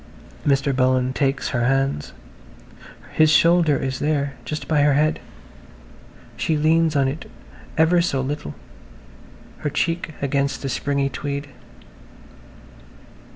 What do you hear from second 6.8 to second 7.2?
on